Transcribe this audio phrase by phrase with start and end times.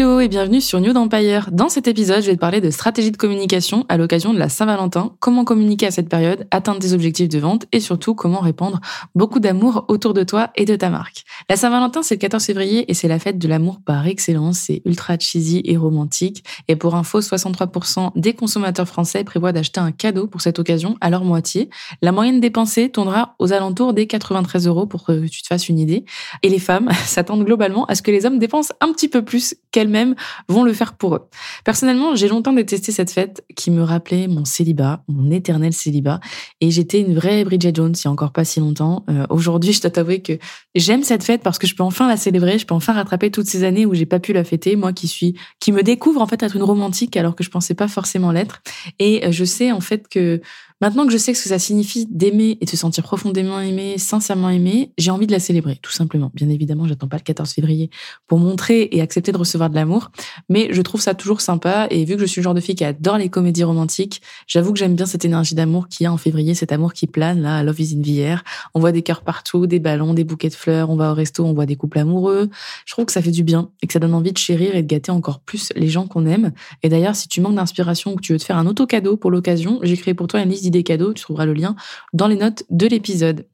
[0.00, 1.50] Hello et bienvenue sur New Empire.
[1.52, 4.48] Dans cet épisode, je vais te parler de stratégie de communication à l'occasion de la
[4.48, 8.80] Saint-Valentin, comment communiquer à cette période, atteindre des objectifs de vente et surtout comment répandre
[9.14, 11.24] beaucoup d'amour autour de toi et de ta marque.
[11.50, 14.60] La Saint-Valentin, c'est le 14 février et c'est la fête de l'amour par excellence.
[14.60, 16.44] C'est ultra cheesy et romantique.
[16.68, 21.10] Et pour info, 63% des consommateurs français prévoient d'acheter un cadeau pour cette occasion à
[21.10, 21.68] leur moitié.
[22.00, 25.78] La moyenne dépensée tournera aux alentours des 93 euros pour que tu te fasses une
[25.78, 26.06] idée.
[26.42, 29.56] Et les femmes s'attendent globalement à ce que les hommes dépensent un petit peu plus
[29.90, 30.14] qu'elles-mêmes
[30.48, 31.28] vont le faire pour eux.
[31.64, 36.20] Personnellement, j'ai longtemps détesté cette fête qui me rappelait mon célibat, mon éternel célibat,
[36.60, 39.04] et j'étais une vraie Bridget Jones il y a encore pas si longtemps.
[39.10, 40.38] Euh, aujourd'hui, je dois t'avouer que
[40.74, 43.46] j'aime cette fête parce que je peux enfin la célébrer, je peux enfin rattraper toutes
[43.46, 46.26] ces années où j'ai pas pu la fêter, moi qui suis, qui me découvre en
[46.26, 48.62] fait être une romantique alors que je pensais pas forcément l'être.
[48.98, 50.40] Et euh, je sais en fait que
[50.80, 53.98] Maintenant que je sais ce que ça signifie d'aimer et de se sentir profondément aimé,
[53.98, 56.30] sincèrement aimé, j'ai envie de la célébrer, tout simplement.
[56.32, 57.90] Bien évidemment, j'attends pas le 14 février
[58.26, 60.10] pour montrer et accepter de recevoir de l'amour,
[60.48, 62.76] mais je trouve ça toujours sympa et vu que je suis le genre de fille
[62.76, 66.12] qui adore les comédies romantiques, j'avoue que j'aime bien cette énergie d'amour qu'il y a
[66.12, 68.44] en février, cet amour qui plane là, Love is in the air.
[68.72, 71.44] On voit des cœurs partout, des ballons, des bouquets de fleurs, on va au resto,
[71.44, 72.48] on voit des couples amoureux.
[72.86, 74.82] Je trouve que ça fait du bien et que ça donne envie de chérir et
[74.82, 76.52] de gâter encore plus les gens qu'on aime.
[76.82, 79.18] Et d'ailleurs, si tu manques d'inspiration ou que tu veux te faire un auto cadeau
[79.18, 81.76] pour l'occasion, j'ai créé pour toi une liste d'idées cadeaux, tu trouveras le lien
[82.12, 83.46] dans les notes de l'épisode.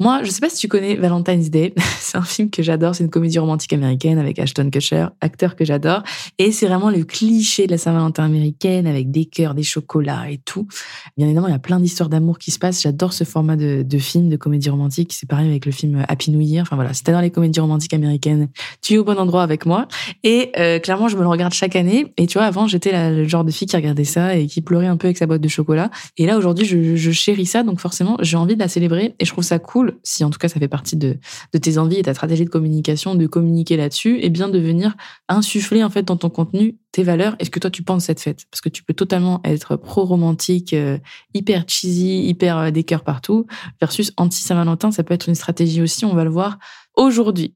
[0.00, 1.74] Moi, je sais pas si tu connais Valentine's Day.
[1.98, 2.94] c'est un film que j'adore.
[2.94, 6.04] C'est une comédie romantique américaine avec Ashton Kutcher, acteur que j'adore.
[6.38, 10.38] Et c'est vraiment le cliché de la Saint-Valentin américaine avec des cœurs, des chocolats et
[10.38, 10.68] tout.
[11.16, 12.80] Bien évidemment, il y a plein d'histoires d'amour qui se passent.
[12.80, 15.12] J'adore ce format de, film, de comédie romantique.
[15.12, 16.62] C'est pareil avec le film Happy New Year.
[16.62, 18.50] Enfin voilà, si dans les comédies romantiques américaines,
[18.82, 19.88] tu es au bon endroit avec moi.
[20.22, 22.12] Et euh, clairement, je me le regarde chaque année.
[22.18, 24.86] Et tu vois, avant, j'étais le genre de fille qui regardait ça et qui pleurait
[24.86, 25.90] un peu avec sa boîte de chocolat.
[26.18, 27.64] Et là, aujourd'hui, je, je chéris ça.
[27.64, 30.38] Donc forcément, j'ai envie de la célébrer et je trouve ça cool si en tout
[30.38, 31.18] cas ça fait partie de,
[31.60, 34.96] tes envies et ta stratégie de communication, de communiquer là-dessus, et bien de venir
[35.28, 38.20] insuffler en fait dans ton contenu tes valeurs et ce que toi tu penses cette
[38.20, 38.46] fête.
[38.50, 40.98] Parce que tu peux totalement être pro-romantique, euh,
[41.34, 43.46] hyper cheesy, hyper euh, des cœurs partout,
[43.80, 46.58] versus anti-Saint-Valentin, ça peut être une stratégie aussi, on va le voir
[46.96, 47.54] aujourd'hui.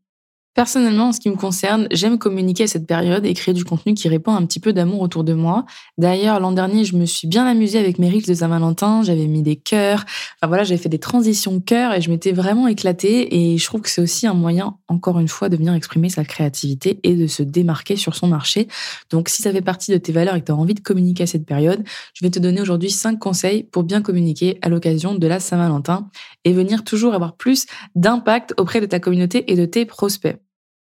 [0.54, 3.94] Personnellement, en ce qui me concerne, j'aime communiquer à cette période et créer du contenu
[3.94, 5.64] qui répand un petit peu d'amour autour de moi.
[5.96, 9.02] D'ailleurs, l'an dernier, je me suis bien amusée avec mes reels de Saint-Valentin.
[9.02, 10.04] J'avais mis des cœurs.
[10.36, 13.34] Enfin voilà, j'avais fait des transitions cœurs et je m'étais vraiment éclatée.
[13.34, 16.22] Et je trouve que c'est aussi un moyen, encore une fois, de venir exprimer sa
[16.22, 18.68] créativité et de se démarquer sur son marché.
[19.08, 21.22] Donc, si ça fait partie de tes valeurs et que tu as envie de communiquer
[21.22, 21.82] à cette période,
[22.12, 26.10] je vais te donner aujourd'hui cinq conseils pour bien communiquer à l'occasion de la Saint-Valentin
[26.44, 27.64] et venir toujours avoir plus
[27.94, 30.41] d'impact auprès de ta communauté et de tes prospects.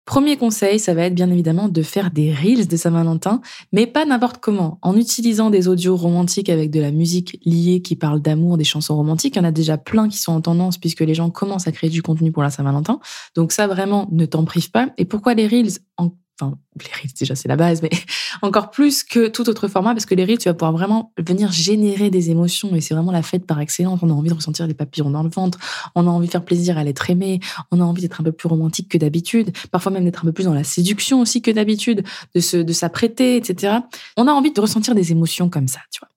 [0.06, 4.06] Premier conseil, ça va être bien évidemment de faire des reels de Saint-Valentin, mais pas
[4.06, 8.58] n'importe comment, en utilisant des audios romantiques avec de la musique liée qui parle d'amour,
[8.58, 9.36] des chansons romantiques.
[9.36, 11.72] Il y en a déjà plein qui sont en tendance puisque les gens commencent à
[11.72, 13.00] créer du contenu pour la Saint-Valentin.
[13.34, 14.90] Donc ça vraiment, ne t'en prive pas.
[15.00, 17.90] Et pourquoi les reels en enfin les reels déjà c'est la base mais
[18.41, 21.51] encore plus que tout autre format parce que les reels tu vas pouvoir vraiment venir
[21.51, 24.00] générer des émotions et c'est vraiment la fête par excellence.
[24.01, 25.59] On a envie de ressentir des papillons dans le ventre
[25.95, 27.40] on a envie de faire plaisir à l'être aimé
[27.72, 30.34] on a envie d'être un peu plus romantique que d'habitude parfois même d'être un peu
[30.34, 32.03] plus dans la séduction aussi que d'habitude
[32.34, 33.78] de se de s'apprêter etc
[34.18, 36.09] on a envie de ressentir des émotions comme ça tu vois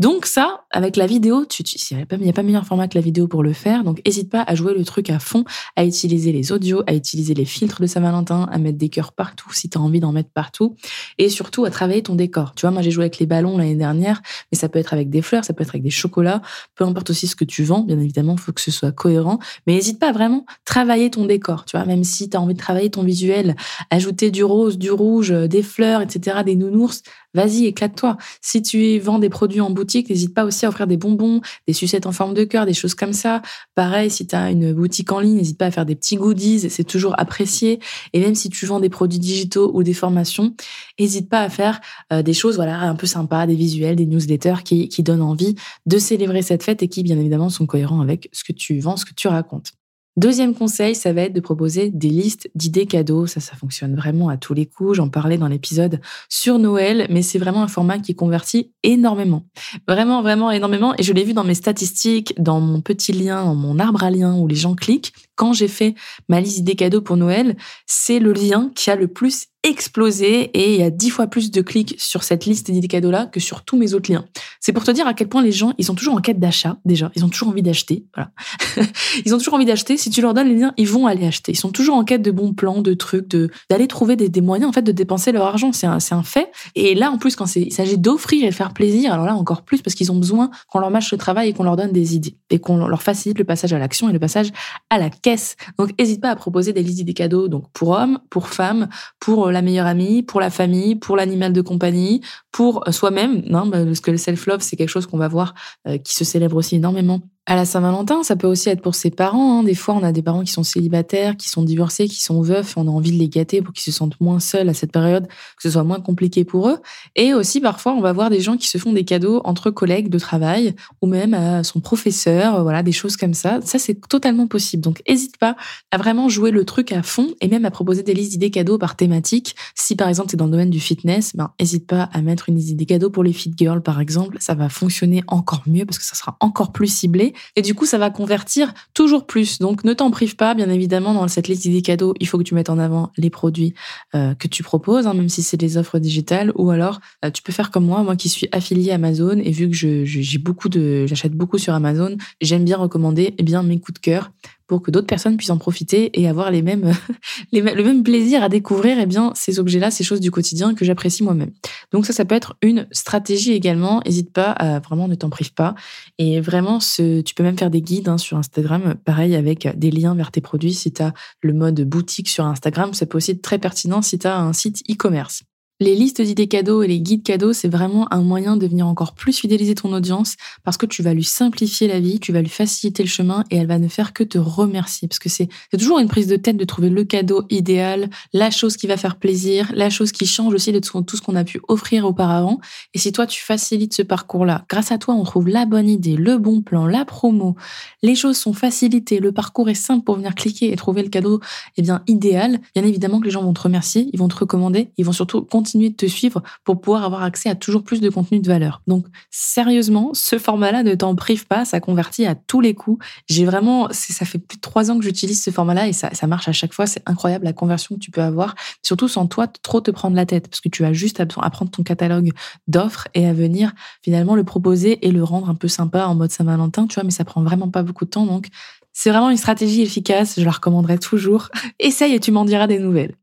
[0.00, 3.28] donc ça, avec la vidéo, tu, il n'y a, pas meilleur format que la vidéo
[3.28, 3.84] pour le faire.
[3.84, 5.44] Donc n'hésite pas à jouer le truc à fond,
[5.76, 9.52] à utiliser les audios, à utiliser les filtres de Saint-Valentin, à mettre des cœurs partout
[9.52, 10.74] si tu as envie d'en mettre partout.
[11.18, 12.54] Et surtout à travailler ton décor.
[12.56, 14.20] Tu vois, moi j'ai joué avec les ballons l'année dernière,
[14.50, 16.42] mais ça peut être avec des fleurs, ça peut être avec des chocolats,
[16.74, 17.82] peu importe aussi ce que tu vends.
[17.82, 19.38] Bien évidemment, il faut que ce soit cohérent.
[19.68, 21.66] Mais n'hésite pas à vraiment travailler ton décor.
[21.66, 23.54] Tu vois, même si tu as envie de travailler ton visuel,
[23.90, 27.02] ajouter du rose, du rouge, des fleurs, etc., des nounours,
[27.34, 28.16] Vas-y, éclate-toi.
[28.40, 31.72] Si tu vends des produits en boutique, n'hésite pas aussi à offrir des bonbons, des
[31.72, 33.42] sucettes en forme de cœur, des choses comme ça.
[33.74, 36.70] Pareil, si tu as une boutique en ligne, n'hésite pas à faire des petits goodies,
[36.70, 37.80] c'est toujours apprécié.
[38.12, 40.54] Et même si tu vends des produits digitaux ou des formations,
[41.00, 41.80] n'hésite pas à faire
[42.12, 45.56] euh, des choses voilà un peu sympas, des visuels, des newsletters qui, qui donnent envie
[45.86, 48.96] de célébrer cette fête et qui, bien évidemment, sont cohérents avec ce que tu vends,
[48.96, 49.72] ce que tu racontes.
[50.16, 53.26] Deuxième conseil, ça va être de proposer des listes d'idées cadeaux.
[53.26, 54.96] Ça, ça fonctionne vraiment à tous les coups.
[54.96, 59.44] J'en parlais dans l'épisode sur Noël, mais c'est vraiment un format qui convertit énormément.
[59.88, 60.94] Vraiment, vraiment énormément.
[60.98, 64.10] Et je l'ai vu dans mes statistiques, dans mon petit lien, dans mon arbre à
[64.10, 65.12] liens où les gens cliquent.
[65.34, 65.96] Quand j'ai fait
[66.28, 67.56] ma liste d'idées cadeaux pour Noël,
[67.86, 71.50] c'est le lien qui a le plus explosé et il y a dix fois plus
[71.50, 74.26] de clics sur cette liste d'idées cadeaux-là que sur tous mes autres liens.
[74.60, 76.76] C'est pour te dire à quel point les gens, ils sont toujours en quête d'achat,
[76.84, 77.10] déjà.
[77.16, 78.04] Ils ont toujours envie d'acheter.
[78.14, 78.30] Voilà.
[79.24, 79.96] ils ont toujours envie d'acheter.
[79.96, 81.52] Si tu leur donnes les liens, ils vont aller acheter.
[81.52, 84.42] Ils sont toujours en quête de bons plans, de trucs, de, d'aller trouver des, des,
[84.42, 85.72] moyens, en fait, de dépenser leur argent.
[85.72, 86.52] C'est un, c'est un fait.
[86.74, 89.62] Et là, en plus, quand il s'agit d'offrir et de faire plaisir, alors là, encore
[89.62, 92.14] plus parce qu'ils ont besoin qu'on leur mâche le travail et qu'on leur donne des
[92.14, 94.50] idées et qu'on leur facilite le passage à l'action et le passage
[94.90, 95.56] à la caisse.
[95.78, 98.88] Donc, n'hésite pas à proposer des listes d'idées cadeaux, donc pour hommes, pour femmes,
[99.20, 102.20] pour la meilleure amie, pour la famille, pour l'animal de compagnie,
[102.52, 105.54] pour soi-même, non, bah, parce que le self-love, c'est quelque chose qu'on va voir
[105.88, 109.10] euh, qui se célèbre aussi énormément à la Saint-Valentin, ça peut aussi être pour ses
[109.10, 109.58] parents.
[109.58, 109.64] Hein.
[109.64, 112.74] Des fois, on a des parents qui sont célibataires, qui sont divorcés, qui sont veufs.
[112.78, 115.26] On a envie de les gâter pour qu'ils se sentent moins seuls à cette période,
[115.26, 116.78] que ce soit moins compliqué pour eux.
[117.16, 120.08] Et aussi, parfois, on va voir des gens qui se font des cadeaux entre collègues
[120.08, 122.62] de travail ou même à son professeur.
[122.62, 123.60] Voilà, des choses comme ça.
[123.62, 124.82] Ça, c'est totalement possible.
[124.82, 125.54] Donc, n'hésite pas
[125.90, 128.78] à vraiment jouer le truc à fond et même à proposer des listes d'idées cadeaux
[128.78, 129.54] par thématique.
[129.74, 132.48] Si, par exemple, tu es dans le domaine du fitness, ben, n'hésite pas à mettre
[132.48, 134.38] une liste d'idées cadeaux pour les fit girls, par exemple.
[134.40, 137.33] Ça va fonctionner encore mieux parce que ça sera encore plus ciblé.
[137.56, 139.58] Et du coup, ça va convertir toujours plus.
[139.58, 140.54] Donc, ne t'en prive pas.
[140.54, 143.30] Bien évidemment, dans cette liste d'idées cadeaux, il faut que tu mettes en avant les
[143.30, 143.74] produits
[144.14, 146.52] euh, que tu proposes, hein, même si c'est des offres digitales.
[146.56, 149.68] Ou alors, euh, tu peux faire comme moi, moi qui suis affiliée Amazon et vu
[149.68, 153.98] que j'ai beaucoup j'achète beaucoup sur Amazon, j'aime bien recommander eh bien mes coups de
[154.00, 154.30] cœur
[154.66, 156.92] pour que d'autres personnes puissent en profiter et avoir les mêmes,
[157.52, 160.84] les, le même plaisir à découvrir eh bien, ces objets-là, ces choses du quotidien que
[160.84, 161.50] j'apprécie moi-même.
[161.92, 164.00] Donc ça, ça peut être une stratégie également.
[164.04, 165.74] N'hésite pas à vraiment ne t'en prive pas.
[166.18, 169.90] Et vraiment, ce, tu peux même faire des guides hein, sur Instagram, pareil avec des
[169.90, 170.74] liens vers tes produits.
[170.74, 174.18] Si tu as le mode boutique sur Instagram, ça peut aussi être très pertinent si
[174.18, 175.44] tu as un site e-commerce.
[175.80, 179.12] Les listes d'idées cadeaux et les guides cadeaux, c'est vraiment un moyen de venir encore
[179.12, 182.48] plus fidéliser ton audience parce que tu vas lui simplifier la vie, tu vas lui
[182.48, 185.98] faciliter le chemin et elle va ne faire que te remercier parce que c'est toujours
[185.98, 189.72] une prise de tête de trouver le cadeau idéal, la chose qui va faire plaisir,
[189.74, 192.60] la chose qui change aussi de tout ce qu'on a pu offrir auparavant.
[192.94, 196.14] Et si toi tu facilites ce parcours-là, grâce à toi on trouve la bonne idée,
[196.14, 197.56] le bon plan, la promo,
[198.00, 201.40] les choses sont facilitées, le parcours est simple pour venir cliquer et trouver le cadeau
[201.76, 204.92] eh bien idéal, bien évidemment que les gens vont te remercier, ils vont te recommander,
[204.98, 208.10] ils vont surtout continuer de te suivre pour pouvoir avoir accès à toujours plus de
[208.10, 208.82] contenu de valeur.
[208.86, 213.02] Donc, sérieusement, ce format-là ne t'en prive pas, ça convertit à tous les coups.
[213.28, 216.26] J'ai vraiment, ça fait plus de trois ans que j'utilise ce format-là et ça, ça
[216.26, 216.86] marche à chaque fois.
[216.86, 220.26] C'est incroyable la conversion que tu peux avoir, surtout sans toi trop te prendre la
[220.26, 222.32] tête, parce que tu as juste à prendre ton catalogue
[222.68, 223.72] d'offres et à venir
[224.02, 227.10] finalement le proposer et le rendre un peu sympa en mode Saint-Valentin, tu vois, mais
[227.10, 228.26] ça prend vraiment pas beaucoup de temps.
[228.26, 228.48] Donc,
[228.92, 231.48] c'est vraiment une stratégie efficace, je la recommanderais toujours.
[231.78, 233.14] Essaye et tu m'en diras des nouvelles.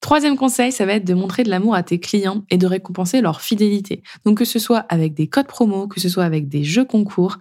[0.00, 3.20] Troisième conseil, ça va être de montrer de l'amour à tes clients et de récompenser
[3.20, 4.02] leur fidélité.
[4.24, 7.36] Donc que ce soit avec des codes promo, que ce soit avec des jeux concours,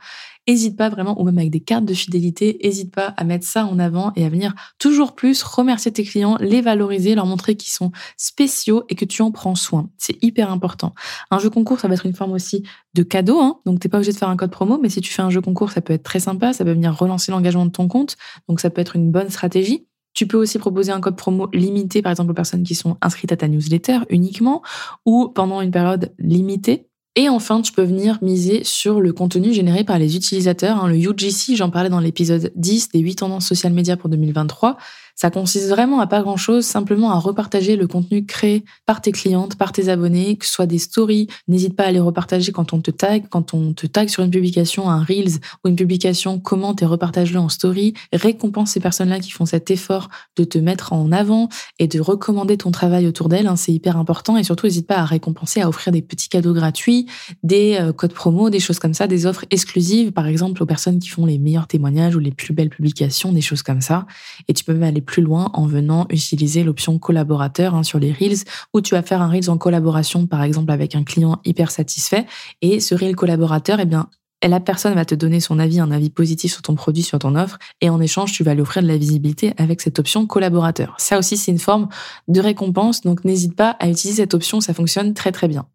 [0.46, 3.66] n'hésite pas vraiment, ou même avec des cartes de fidélité, n'hésite pas à mettre ça
[3.66, 7.72] en avant et à venir toujours plus remercier tes clients, les valoriser, leur montrer qu'ils
[7.72, 9.90] sont spéciaux et que tu en prends soin.
[9.98, 10.94] C'est hyper important.
[11.32, 12.64] Un jeu concours, ça va être une forme aussi
[12.94, 15.14] de cadeau, hein donc t'es pas obligé de faire un code promo, mais si tu
[15.14, 17.72] fais un jeu concours, ça peut être très sympa, ça peut venir relancer l'engagement de
[17.72, 18.18] ton compte,
[18.50, 19.89] donc ça peut être une bonne stratégie.
[20.14, 23.32] Tu peux aussi proposer un code promo limité, par exemple, aux personnes qui sont inscrites
[23.32, 24.62] à ta newsletter uniquement,
[25.06, 26.90] ou pendant une période limitée.
[27.16, 30.84] Et enfin, tu peux venir miser sur le contenu généré par les utilisateurs.
[30.84, 30.88] Hein.
[30.88, 34.78] Le UGC, j'en parlais dans l'épisode 10 des 8 tendances social médias pour 2023.
[35.22, 39.12] Ça consiste vraiment à pas grand chose, simplement à repartager le contenu créé par tes
[39.12, 41.28] clientes, par tes abonnés, que ce soit des stories.
[41.50, 44.32] N'hésite pas à les repartager quand on te tag, quand on te tag sur une
[44.32, 47.96] publication, un Reels ou une publication, commente et repartage-le en story.
[48.14, 50.08] Récompense ces personnes-là qui font cet effort
[50.38, 51.50] de te mettre en avant
[51.80, 53.48] et de recommander ton travail autour d'elles.
[53.48, 56.54] Hein, c'est hyper important et surtout n'hésite pas à récompenser, à offrir des petits cadeaux
[56.54, 57.08] gratuits,
[57.44, 61.00] des euh, codes promo, des choses comme ça, des offres exclusives, par exemple aux personnes
[61.00, 64.08] qui font les meilleurs témoignages ou les plus belles publications, des choses comme ça.
[64.48, 68.12] Et tu peux même aller plus loin en venant utiliser l'option collaborateur hein, sur les
[68.12, 68.44] Reels
[68.76, 72.28] où tu vas faire un Reels en collaboration par exemple avec un client hyper satisfait
[72.62, 74.08] et ce Reel collaborateur, eh bien,
[74.48, 77.36] la personne va te donner son avis, un avis positif sur ton produit, sur ton
[77.36, 80.96] offre, et en échange, tu vas lui offrir de la visibilité avec cette option collaborateur.
[81.00, 81.90] Ça aussi, c'est une forme
[82.28, 85.66] de récompense, donc n'hésite pas à utiliser cette option, ça fonctionne très très bien.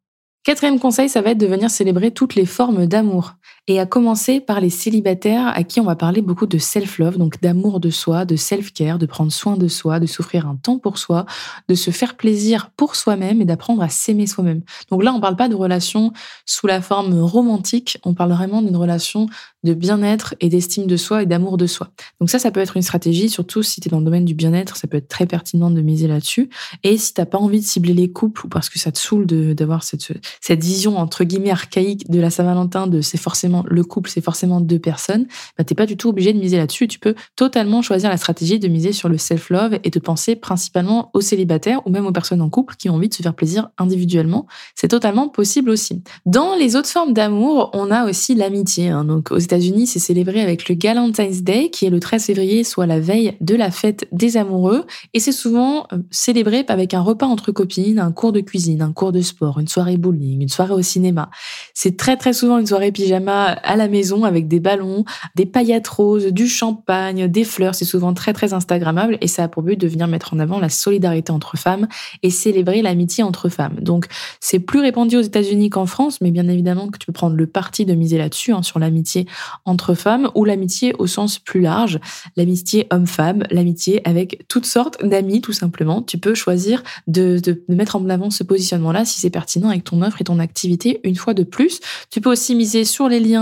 [0.44, 3.34] Quatrième conseil, ça va être de venir célébrer toutes les formes d'amour.
[3.66, 7.40] Et à commencer par les célibataires à qui on va parler beaucoup de self-love, donc
[7.40, 10.98] d'amour de soi, de self-care, de prendre soin de soi, de s'offrir un temps pour
[10.98, 11.24] soi,
[11.68, 14.62] de se faire plaisir pour soi-même et d'apprendre à s'aimer soi-même.
[14.90, 16.12] Donc là, on parle pas de relation
[16.44, 19.28] sous la forme romantique, on parle vraiment d'une relation
[19.62, 21.90] de bien-être et d'estime de soi et d'amour de soi.
[22.20, 24.34] Donc ça, ça peut être une stratégie, surtout si tu es dans le domaine du
[24.34, 26.50] bien-être, ça peut être très pertinent de miser là-dessus.
[26.82, 29.26] Et si t'as pas envie de cibler les couples ou parce que ça te saoule
[29.26, 34.10] d'avoir cette, cette vision entre guillemets archaïque de la Saint-Valentin, de c'est forcément le couple,
[34.10, 36.88] c'est forcément deux personnes, bah t'es pas du tout obligé de miser là-dessus.
[36.88, 41.10] Tu peux totalement choisir la stratégie de miser sur le self-love et de penser principalement
[41.14, 43.68] aux célibataires ou même aux personnes en couple qui ont envie de se faire plaisir
[43.78, 44.46] individuellement.
[44.74, 46.02] C'est totalement possible aussi.
[46.26, 48.88] Dans les autres formes d'amour, on a aussi l'amitié.
[48.88, 49.04] Hein.
[49.04, 52.86] Donc aux États-Unis, c'est célébré avec le Galentine's Day, qui est le 13 février, soit
[52.86, 54.84] la veille de la fête des amoureux.
[55.12, 58.92] Et c'est souvent euh, célébré avec un repas entre copines, un cours de cuisine, un
[58.92, 61.30] cours de sport, une soirée bowling, une soirée au cinéma.
[61.74, 65.88] C'est très très souvent une soirée pyjama à la maison avec des ballons, des paillettes
[65.88, 67.74] roses, du champagne, des fleurs.
[67.74, 70.58] C'est souvent très très instagrammable et ça a pour but de venir mettre en avant
[70.58, 71.88] la solidarité entre femmes
[72.22, 73.76] et célébrer l'amitié entre femmes.
[73.80, 74.06] Donc
[74.40, 77.46] c'est plus répandu aux États-Unis qu'en France, mais bien évidemment que tu peux prendre le
[77.46, 79.26] parti de miser là-dessus, hein, sur l'amitié
[79.64, 81.98] entre femmes ou l'amitié au sens plus large,
[82.36, 86.02] l'amitié homme-femme, l'amitié avec toutes sortes d'amis tout simplement.
[86.02, 90.02] Tu peux choisir de, de, mettre en avant ce positionnement-là si c'est pertinent avec ton
[90.02, 91.80] offre et ton activité une fois de plus.
[92.10, 93.33] Tu peux aussi miser sur les liens,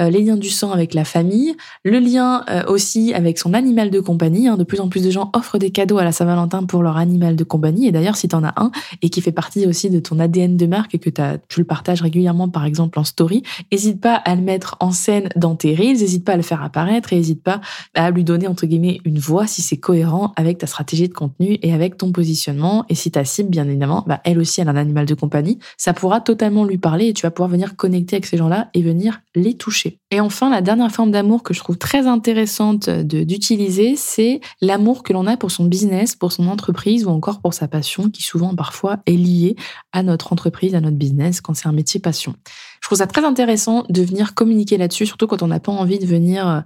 [0.00, 3.90] euh, les liens du sang avec la famille, le lien euh, aussi avec son animal
[3.90, 4.48] de compagnie.
[4.48, 4.56] Hein.
[4.56, 7.36] De plus en plus de gens offrent des cadeaux à la Saint-Valentin pour leur animal
[7.36, 7.86] de compagnie.
[7.86, 8.70] Et d'ailleurs, si tu en as un
[9.02, 11.10] et qui fait partie aussi de ton ADN de marque et que
[11.48, 13.42] tu le partages régulièrement, par exemple en story,
[13.72, 16.62] n'hésite pas à le mettre en scène dans tes reels, n'hésite pas à le faire
[16.62, 17.60] apparaître et n'hésite pas
[17.94, 21.58] à lui donner entre guillemets une voix si c'est cohérent avec ta stratégie de contenu
[21.62, 22.84] et avec ton positionnement.
[22.88, 25.58] Et si ta cible, bien évidemment, bah, elle aussi, elle a un animal de compagnie,
[25.76, 28.82] ça pourra totalement lui parler et tu vas pouvoir venir connecter avec ces gens-là et
[28.82, 30.00] venir les toucher.
[30.10, 35.12] Et enfin, la dernière forme d'amour que je trouve très intéressante d'utiliser, c'est l'amour que
[35.12, 38.54] l'on a pour son business, pour son entreprise ou encore pour sa passion qui souvent
[38.54, 39.56] parfois est liée
[39.92, 42.34] à notre entreprise, à notre business quand c'est un métier passion.
[42.80, 45.98] Je trouve ça très intéressant de venir communiquer là-dessus, surtout quand on n'a pas envie
[45.98, 46.60] de venir euh,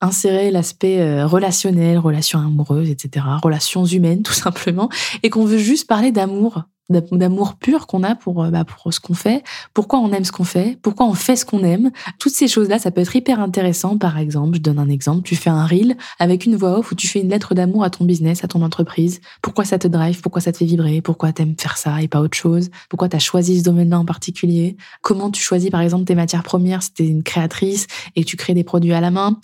[0.00, 4.88] insérer l'aspect euh, relationnel, relations amoureuses, etc., relations humaines tout simplement,
[5.22, 9.00] et qu'on veut juste parler d'amour d'amour pur qu'on a pour, euh, bah, pour ce
[9.00, 9.42] qu'on fait,
[9.74, 11.90] pourquoi on aime ce qu'on fait, pourquoi on fait ce qu'on aime.
[12.18, 13.98] Toutes ces choses-là, ça peut être hyper intéressant.
[13.98, 16.94] Par exemple, je donne un exemple, tu fais un reel avec une voix off où
[16.94, 19.20] tu fais une lettre d'amour à ton business, à ton entreprise.
[19.42, 22.20] Pourquoi ça te drive, pourquoi ça te fait vibrer, pourquoi t'aimes faire ça et pas
[22.20, 26.14] autre chose, pourquoi t'as choisi ce domaine-là en particulier, comment tu choisis par exemple tes
[26.14, 29.38] matières premières si t'es une créatrice et que tu crées des produits à la main?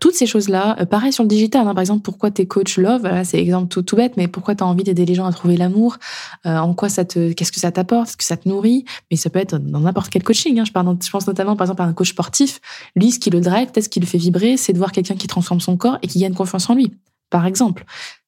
[0.00, 1.74] toutes ces choses-là, euh, pareil sur le digital, hein.
[1.74, 4.84] par exemple, pourquoi t'es coach love, voilà, c'est exemple tout, bête, mais pourquoi t'as envie
[4.84, 5.98] d'aider les gens à trouver l'amour,
[6.46, 9.58] euh, en qu'est-ce que ça t'apporte, est-ce que ça te nourrit, mais ça peut être
[9.58, 10.58] dans n'importe quel coaching.
[10.58, 10.64] Hein.
[10.64, 12.60] Je pense notamment par exemple à un coach sportif.
[12.96, 15.16] Lui, ce qui le drive, peut-être ce qui le fait vibrer, c'est de voir quelqu'un
[15.16, 16.92] qui transforme son corps et qui gagne confiance en lui,
[17.30, 17.84] par exemple.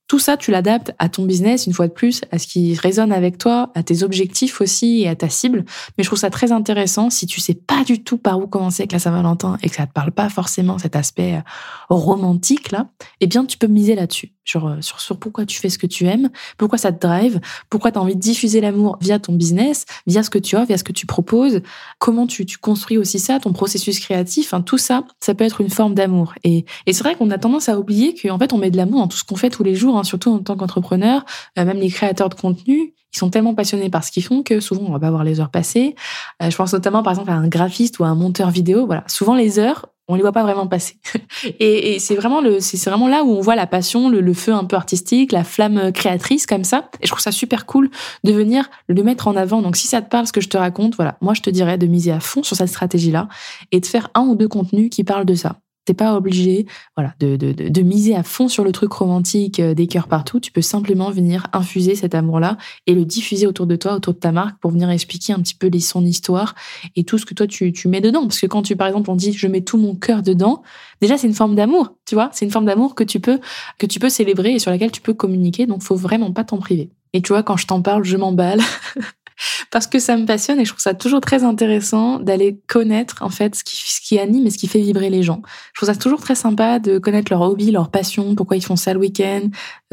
[0.08, 3.10] Tout ça, tu l'adaptes à ton business, une fois de plus, à ce qui résonne
[3.10, 5.64] avec toi, à tes objectifs aussi et à ta cible.
[5.98, 8.82] Mais je trouve ça très intéressant si tu sais pas du tout par où commencer
[8.82, 11.40] avec la Saint-Valentin et que ça te parle pas forcément cet aspect euh,
[11.88, 12.88] romantique là,
[13.20, 14.35] eh bien, tu peux miser là-dessus.
[14.54, 17.90] Euh, sur, sur, pourquoi tu fais ce que tu aimes, pourquoi ça te drive, pourquoi
[17.90, 20.78] tu as envie de diffuser l'amour via ton business, via ce que tu offres, via
[20.78, 21.60] ce que tu proposes,
[21.98, 25.60] comment tu, tu construis aussi ça, ton processus créatif, hein, tout ça, ça peut être
[25.60, 26.34] une forme d'amour.
[26.44, 29.00] Et, et c'est vrai qu'on a tendance à oublier qu'en fait, on met de l'amour
[29.00, 31.24] dans tout ce qu'on fait tous les jours, hein, surtout en tant qu'entrepreneur,
[31.58, 34.60] euh, même les créateurs de contenu, ils sont tellement passionnés par ce qu'ils font que
[34.60, 35.96] souvent on va pas voir les heures passer.
[36.42, 38.86] Euh, je pense notamment par exemple à un graphiste ou à un monteur vidéo.
[38.86, 40.96] Voilà, souvent les heures, on les voit pas vraiment passer.
[41.60, 44.52] et, c'est vraiment le, c'est vraiment là où on voit la passion, le, le, feu
[44.52, 46.88] un peu artistique, la flamme créatrice comme ça.
[47.00, 47.90] Et je trouve ça super cool
[48.24, 49.62] de venir le mettre en avant.
[49.62, 51.78] Donc si ça te parle ce que je te raconte, voilà, moi je te dirais
[51.78, 53.28] de miser à fond sur cette stratégie-là
[53.72, 55.56] et de faire un ou deux contenus qui parlent de ça.
[55.86, 56.66] T'es pas obligé,
[56.96, 60.40] voilà, de, de, de, miser à fond sur le truc romantique euh, des cœurs partout.
[60.40, 64.18] Tu peux simplement venir infuser cet amour-là et le diffuser autour de toi, autour de
[64.18, 66.56] ta marque, pour venir expliquer un petit peu son histoire
[66.96, 68.22] et tout ce que toi tu, tu mets dedans.
[68.22, 70.62] Parce que quand tu, par exemple, on dit je mets tout mon cœur dedans,
[71.00, 72.30] déjà c'est une forme d'amour, tu vois.
[72.32, 73.38] C'est une forme d'amour que tu peux
[73.78, 75.66] que tu peux célébrer et sur laquelle tu peux communiquer.
[75.66, 76.90] Donc faut vraiment pas t'en priver.
[77.12, 78.60] Et tu vois, quand je t'en parle, je m'emballe.
[79.70, 83.30] parce que ça me passionne et je trouve ça toujours très intéressant d'aller connaître en
[83.30, 85.42] fait ce qui, ce qui anime et ce qui fait vibrer les gens.
[85.72, 88.76] Je trouve ça toujours très sympa de connaître leur hobby, leur passion, pourquoi ils font
[88.76, 89.42] ça le week-end,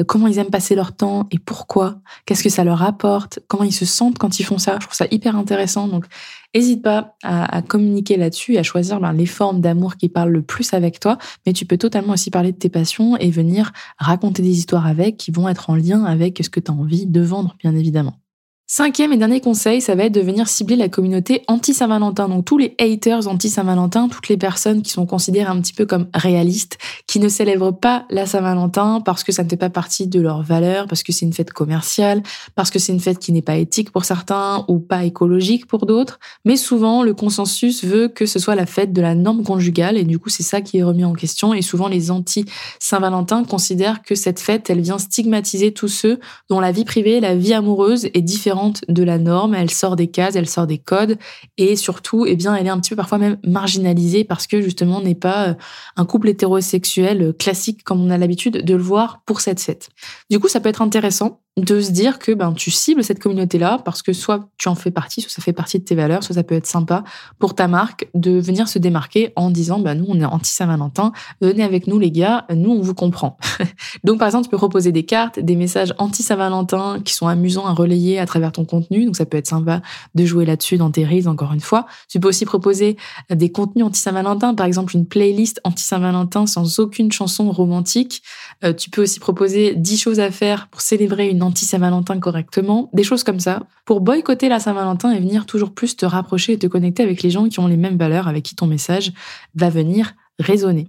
[0.00, 3.64] euh, comment ils aiment passer leur temps et pourquoi, qu'est-ce que ça leur apporte, comment
[3.64, 4.74] ils se sentent quand ils font ça.
[4.74, 5.88] Je trouve ça hyper intéressant.
[5.88, 6.06] Donc,
[6.54, 10.32] n'hésite pas à, à, communiquer là-dessus et à choisir ben, les formes d'amour qui parlent
[10.32, 11.18] le plus avec toi.
[11.46, 15.16] Mais tu peux totalement aussi parler de tes passions et venir raconter des histoires avec
[15.16, 18.23] qui vont être en lien avec ce que tu as envie de vendre, bien évidemment.
[18.66, 22.30] Cinquième et dernier conseil, ça va être de venir cibler la communauté anti-Saint-Valentin.
[22.30, 26.06] Donc tous les haters anti-Saint-Valentin, toutes les personnes qui sont considérées un petit peu comme
[26.14, 30.18] réalistes, qui ne célèbrent pas la Saint-Valentin parce que ça ne fait pas partie de
[30.18, 32.22] leurs valeurs, parce que c'est une fête commerciale,
[32.54, 35.84] parce que c'est une fête qui n'est pas éthique pour certains ou pas écologique pour
[35.84, 36.18] d'autres.
[36.46, 40.04] Mais souvent, le consensus veut que ce soit la fête de la norme conjugale et
[40.04, 41.52] du coup, c'est ça qui est remis en question.
[41.52, 46.18] Et souvent, les anti-Saint-Valentin considèrent que cette fête, elle vient stigmatiser tous ceux
[46.48, 48.53] dont la vie privée, la vie amoureuse est différente
[48.88, 51.18] de la norme, elle sort des cases, elle sort des codes
[51.56, 55.00] et surtout, eh bien, elle est un petit peu parfois même marginalisée parce que justement,
[55.00, 55.54] n'est pas euh,
[55.96, 59.90] un couple hétérosexuel classique comme on a l'habitude de le voir pour cette fête.
[60.30, 63.80] Du coup, ça peut être intéressant de se dire que ben tu cibles cette communauté-là
[63.84, 66.34] parce que soit tu en fais partie, soit ça fait partie de tes valeurs, soit
[66.34, 67.04] ça peut être sympa
[67.38, 71.12] pour ta marque de venir se démarquer en disant ben nous on est anti Saint-Valentin,
[71.40, 73.38] venez avec nous les gars, nous on vous comprend.
[74.04, 77.66] donc par exemple tu peux proposer des cartes, des messages anti Saint-Valentin qui sont amusants
[77.66, 79.80] à relayer à travers ton contenu, donc ça peut être sympa
[80.16, 81.86] de jouer là-dessus dans tes reels encore une fois.
[82.08, 82.96] Tu peux aussi proposer
[83.30, 88.22] des contenus anti Saint-Valentin, par exemple une playlist anti Saint-Valentin sans aucune chanson romantique.
[88.64, 93.04] Euh, tu peux aussi proposer 10 choses à faire pour célébrer une anti-Saint-Valentin correctement, des
[93.04, 96.66] choses comme ça, pour boycotter la Saint-Valentin et venir toujours plus te rapprocher et te
[96.66, 99.12] connecter avec les gens qui ont les mêmes valeurs, avec qui ton message
[99.54, 100.88] va venir résonner.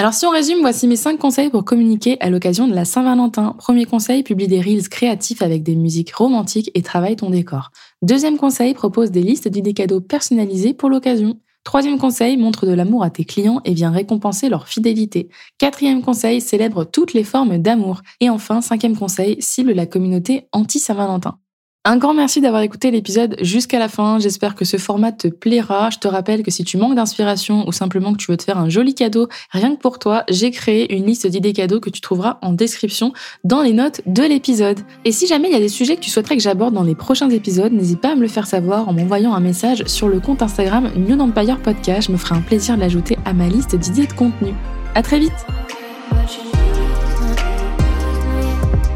[0.00, 3.54] Alors si on résume, voici mes 5 conseils pour communiquer à l'occasion de la Saint-Valentin.
[3.58, 7.70] Premier conseil, publie des reels créatifs avec des musiques romantiques et travaille ton décor.
[8.00, 11.38] Deuxième conseil, propose des listes d'idées cadeaux personnalisées pour l'occasion.
[11.70, 15.28] Troisième conseil, montre de l'amour à tes clients et viens récompenser leur fidélité.
[15.56, 18.02] Quatrième conseil, célèbre toutes les formes d'amour.
[18.18, 21.38] Et enfin, cinquième conseil, cible la communauté anti-Saint-Valentin.
[21.86, 24.18] Un grand merci d'avoir écouté l'épisode jusqu'à la fin.
[24.18, 25.88] J'espère que ce format te plaira.
[25.88, 28.58] Je te rappelle que si tu manques d'inspiration ou simplement que tu veux te faire
[28.58, 32.02] un joli cadeau, rien que pour toi, j'ai créé une liste d'idées cadeaux que tu
[32.02, 34.80] trouveras en description dans les notes de l'épisode.
[35.06, 36.94] Et si jamais il y a des sujets que tu souhaiterais que j'aborde dans les
[36.94, 40.20] prochains épisodes, n'hésite pas à me le faire savoir en m'envoyant un message sur le
[40.20, 42.08] compte Instagram New Empire Podcast.
[42.08, 44.52] Je me ferai un plaisir de l'ajouter à ma liste d'idées de contenu.
[44.94, 45.32] À très vite!